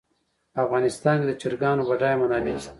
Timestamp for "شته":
2.63-2.69